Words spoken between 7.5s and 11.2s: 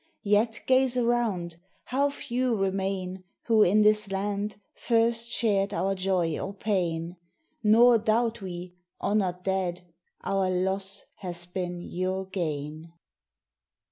Nor doubt we, honoured dead, our loss